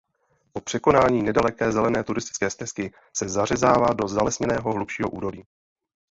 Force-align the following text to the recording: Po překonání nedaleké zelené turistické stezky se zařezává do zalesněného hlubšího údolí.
Po 0.53 0.61
překonání 0.61 1.23
nedaleké 1.23 1.71
zelené 1.71 2.03
turistické 2.03 2.49
stezky 2.49 2.91
se 3.17 3.29
zařezává 3.29 3.93
do 3.93 4.07
zalesněného 4.07 4.73
hlubšího 4.73 5.09
údolí. 5.09 5.45